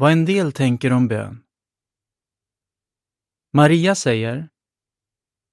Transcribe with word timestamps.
Vad 0.00 0.12
en 0.12 0.24
del 0.24 0.52
tänker 0.52 0.92
om 0.92 1.08
bön. 1.08 1.42
Maria 3.52 3.94
säger 3.94 4.48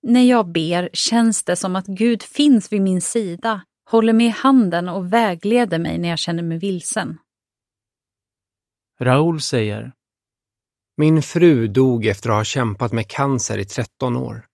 När 0.01 0.21
jag 0.21 0.51
ber 0.51 0.89
känns 0.93 1.43
det 1.43 1.55
som 1.55 1.75
att 1.75 1.85
Gud 1.85 2.23
finns 2.23 2.71
vid 2.71 2.81
min 2.81 3.01
sida, 3.01 3.61
håller 3.89 4.13
mig 4.13 4.25
i 4.25 4.29
handen 4.29 4.89
och 4.89 5.13
vägleder 5.13 5.79
mig 5.79 5.97
när 5.97 6.09
jag 6.09 6.19
känner 6.19 6.43
mig 6.43 6.57
vilsen. 6.57 7.17
Raoul 8.99 9.41
säger 9.41 9.93
Min 10.97 11.21
fru 11.21 11.67
dog 11.67 12.05
efter 12.05 12.29
att 12.29 12.35
ha 12.35 12.43
kämpat 12.43 12.91
med 12.91 13.07
cancer 13.07 13.57
i 13.57 13.65
13 13.65 14.15
år. 14.15 14.45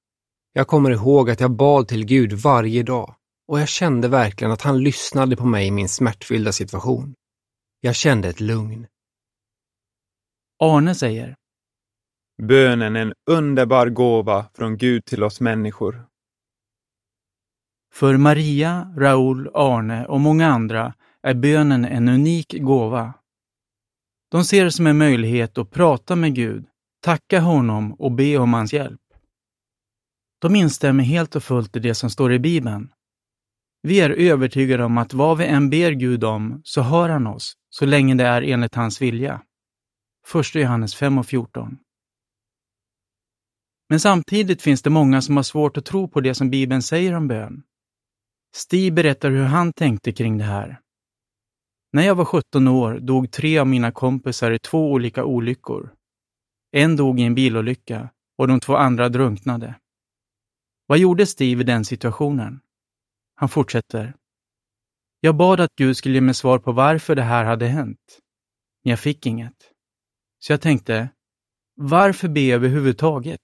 Jag 0.54 0.68
kommer 0.68 0.91
ihåg 0.91 1.30
att 1.30 1.39
jag 1.39 1.52
bad 1.52 1.88
till 1.88 2.05
Gud 2.05 2.34
varje 2.34 2.84
dag 2.84 3.16
och 3.48 3.60
jag 3.60 3.68
kände 3.68 4.07
verkligen 4.07 4.52
att 4.52 4.62
han 4.62 4.84
lyssnade 4.84 5.36
på 5.36 5.46
mig 5.46 5.68
i 5.68 5.71
min 5.71 5.89
smärtfyllda 5.89 6.52
situation. 6.52 7.16
Jag 7.82 7.96
kände 7.96 8.30
ett 8.30 8.39
lugn. 8.39 8.88
Arne 10.64 10.95
säger 10.95 11.36
Bönen 12.42 12.96
är 12.96 13.01
en 13.01 13.14
underbar 13.29 13.89
gåva 13.89 14.46
från 14.54 14.78
Gud 14.78 15.06
till 15.06 15.24
oss 15.24 15.42
människor. 15.42 16.06
För 17.93 18.18
Maria, 18.18 18.93
Raoul, 18.97 19.50
Arne 19.54 20.06
och 20.06 20.20
många 20.20 20.47
andra 20.47 20.93
är 21.21 21.34
bönen 21.34 21.86
en 21.86 22.10
unik 22.10 22.54
gåva. 22.60 23.14
De 24.32 24.43
ser 24.43 24.64
det 24.64 24.71
som 24.71 24.87
en 24.87 24.97
möjlighet 24.97 25.57
att 25.57 25.71
prata 25.71 26.15
med 26.15 26.36
Gud, 26.36 26.65
tacka 27.01 27.39
honom 27.39 27.93
och 27.93 28.11
be 28.11 28.37
om 28.37 28.54
hans 28.54 28.73
hjälp. 28.73 29.01
De 30.42 30.56
instämmer 30.56 31.04
helt 31.04 31.36
och 31.36 31.43
fullt 31.43 31.75
i 31.75 31.79
det 31.79 31.95
som 31.95 32.09
står 32.09 32.34
i 32.34 32.39
Bibeln. 32.39 32.89
Vi 33.81 34.00
är 34.00 34.09
övertygade 34.09 34.84
om 34.84 34.98
att 34.98 35.14
vad 35.14 35.38
vi 35.38 35.45
än 35.45 35.70
ber 35.70 35.92
Gud 35.92 36.23
om 36.23 36.61
så 36.64 36.81
hör 36.81 37.09
han 37.09 37.28
oss, 37.28 37.53
så 37.70 37.86
länge 37.86 38.16
det 38.16 38.23
är 38.23 38.42
enligt 38.42 38.75
hans 38.75 39.02
vilja. 39.02 39.42
1 40.36 40.55
Johannes 40.55 40.95
5 40.95 41.17
och 41.17 41.25
14. 41.25 41.77
Men 43.89 44.00
samtidigt 44.00 44.61
finns 44.61 44.81
det 44.81 44.89
många 44.89 45.22
som 45.22 45.36
har 45.36 45.44
svårt 45.44 45.78
att 45.78 45.86
tro 45.86 46.08
på 46.08 46.22
det 46.22 46.36
som 46.36 46.50
Bibeln 46.50 46.81
säger 46.81 47.14
om 47.14 47.28
bön. 47.28 47.64
Stig 48.56 48.94
berättar 48.94 49.31
hur 49.31 49.44
han 49.44 49.73
tänkte 49.73 50.11
kring 50.11 50.38
det 50.38 50.44
här. 50.44 50.80
När 51.94 52.03
jag 52.03 52.16
var 52.16 52.25
17 52.25 52.67
år 52.67 53.00
dog 53.00 53.31
tre 53.31 53.58
av 53.58 53.67
mina 53.67 53.92
kompisar 53.92 54.52
i 54.52 54.59
två 54.59 54.92
olika 54.92 55.25
olyckor. 55.25 55.94
En 56.72 56.95
dog 56.95 57.20
i 57.20 57.23
en 57.23 57.36
bilolycka 57.36 58.09
och 58.38 58.48
de 58.48 58.59
två 58.59 58.76
andra 58.76 59.09
drunknade. 59.09 59.76
Vad 60.88 60.98
gjorde 60.98 61.26
Steve 61.26 61.61
i 61.61 61.64
den 61.64 61.86
situationen? 61.86 62.59
Han 63.36 63.50
fortsätter. 63.50 64.14
Jag 65.20 65.36
bad 65.36 65.59
att 65.59 65.76
Gud 65.76 65.98
skulle 65.98 66.14
ge 66.14 66.22
mig 66.22 66.33
svar 66.33 66.59
på 66.59 66.72
varför 66.72 67.16
det 67.16 67.22
här 67.22 67.45
hade 67.45 67.67
hänt. 67.67 68.20
Men 68.83 68.89
jag 68.89 69.00
fick 69.00 69.26
inget. 69.26 69.73
Så 70.45 70.53
jag 70.53 70.61
tänkte, 70.61 71.09
varför 71.75 72.27
be 72.27 72.41
överhuvudtaget? 72.41 73.39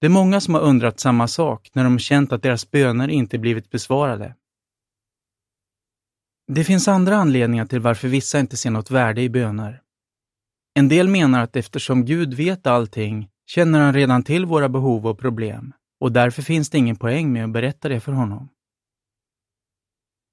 Det 0.00 0.06
är 0.06 0.10
många 0.10 0.40
som 0.40 0.54
har 0.54 0.60
undrat 0.60 1.00
samma 1.00 1.28
sak 1.28 1.70
när 1.72 1.84
de 1.84 1.98
känt 1.98 2.32
att 2.32 2.42
deras 2.42 2.70
böner 2.70 3.08
inte 3.08 3.38
blivit 3.38 3.70
besvarade. 3.70 4.34
Det 6.52 6.64
finns 6.64 6.88
andra 6.88 7.16
anledningar 7.16 7.66
till 7.66 7.80
varför 7.80 8.08
vissa 8.08 8.40
inte 8.40 8.56
ser 8.56 8.70
något 8.70 8.90
värde 8.90 9.22
i 9.22 9.30
böner. 9.30 9.82
En 10.74 10.88
del 10.88 11.08
menar 11.08 11.42
att 11.42 11.56
eftersom 11.56 12.04
Gud 12.04 12.34
vet 12.34 12.66
allting 12.66 13.28
känner 13.46 13.80
han 13.80 13.94
redan 13.94 14.22
till 14.22 14.46
våra 14.46 14.68
behov 14.68 15.06
och 15.06 15.18
problem 15.18 15.72
och 16.00 16.12
därför 16.12 16.42
finns 16.42 16.70
det 16.70 16.78
ingen 16.78 16.96
poäng 16.96 17.32
med 17.32 17.44
att 17.44 17.52
berätta 17.52 17.88
det 17.88 18.00
för 18.00 18.12
honom. 18.12 18.48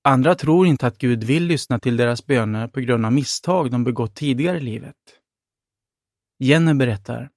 Andra 0.05 0.35
tror 0.35 0.67
inte 0.67 0.87
att 0.87 0.97
Gud 0.97 1.23
vill 1.23 1.43
lyssna 1.43 1.79
till 1.79 1.97
deras 1.97 2.25
böner 2.25 2.67
på 2.67 2.79
grund 2.79 3.05
av 3.05 3.13
misstag 3.13 3.71
de 3.71 3.83
begått 3.83 4.15
tidigare 4.15 4.57
i 4.57 4.61
livet. 4.61 4.95
Jenny 6.39 6.73
berättar. 6.73 7.29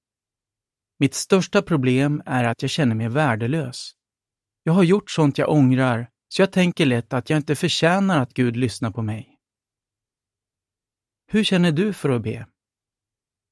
Mitt 0.98 1.14
största 1.14 1.62
problem 1.62 2.22
är 2.26 2.44
att 2.44 2.62
jag 2.62 2.70
känner 2.70 2.94
mig 2.94 3.08
värdelös. 3.08 3.92
Jag 4.62 4.72
har 4.72 4.82
gjort 4.82 5.10
sånt 5.10 5.38
jag 5.38 5.50
ångrar, 5.50 6.10
så 6.28 6.42
jag 6.42 6.52
tänker 6.52 6.86
lätt 6.86 7.12
att 7.12 7.30
jag 7.30 7.36
inte 7.36 7.56
förtjänar 7.56 8.22
att 8.22 8.34
Gud 8.34 8.56
lyssnar 8.56 8.90
på 8.90 9.02
mig. 9.02 9.38
Hur 11.26 11.44
känner 11.44 11.72
du 11.72 11.92
för 11.92 12.10
att 12.10 12.22
be? 12.22 12.46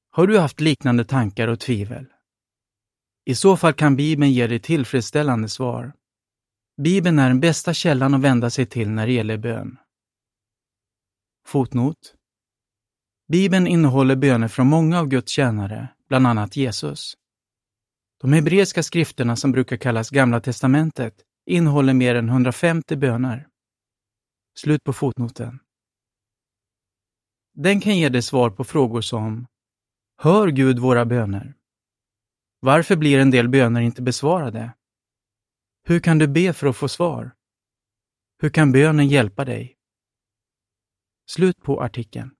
Har 0.09 0.27
du 0.27 0.39
haft 0.39 0.59
liknande 0.59 1.05
tankar 1.05 1.47
och 1.47 1.59
tvivel? 1.59 2.05
I 3.25 3.35
så 3.35 3.57
fall 3.57 3.73
kan 3.73 3.95
Bibeln 3.95 4.31
ge 4.31 4.47
dig 4.47 4.59
tillfredsställande 4.59 5.49
svar. 5.49 5.93
Bibeln 6.77 7.19
är 7.19 7.27
den 7.27 7.39
bästa 7.39 7.73
källan 7.73 8.13
att 8.13 8.21
vända 8.21 8.49
sig 8.49 8.65
till 8.65 8.89
när 8.89 9.07
det 9.07 9.13
gäller 9.13 9.37
bön. 9.37 9.77
Fotnot. 11.47 12.15
Bibeln 13.27 13.67
innehåller 13.67 14.15
böner 14.15 14.47
från 14.47 14.67
många 14.67 14.99
av 14.99 15.07
Guds 15.07 15.31
tjänare, 15.31 15.87
bland 16.09 16.27
annat 16.27 16.55
Jesus. 16.55 17.17
De 18.21 18.33
hebreiska 18.33 18.83
skrifterna 18.83 19.35
som 19.35 19.51
brukar 19.51 19.77
kallas 19.77 20.09
Gamla 20.09 20.39
testamentet 20.39 21.13
innehåller 21.45 21.93
mer 21.93 22.15
än 22.15 22.29
150 22.29 22.95
böner. 22.95 23.47
Slut 24.57 24.83
på 24.83 24.93
fotnoten. 24.93 25.59
Den 27.53 27.81
kan 27.81 27.97
ge 27.97 28.09
dig 28.09 28.21
svar 28.21 28.49
på 28.49 28.63
frågor 28.63 29.01
som 29.01 29.47
Hör 30.17 30.47
Gud 30.47 30.79
våra 30.79 31.05
böner? 31.05 31.53
Varför 32.59 32.95
blir 32.95 33.19
en 33.19 33.31
del 33.31 33.49
böner 33.49 33.81
inte 33.81 34.01
besvarade? 34.01 34.73
Hur 35.87 35.99
kan 35.99 36.17
du 36.17 36.27
be 36.27 36.53
för 36.53 36.67
att 36.67 36.75
få 36.75 36.87
svar? 36.87 37.31
Hur 38.41 38.49
kan 38.49 38.71
bönen 38.71 39.07
hjälpa 39.07 39.45
dig? 39.45 39.77
Slut 41.29 41.57
på 41.63 41.83
artikeln. 41.83 42.31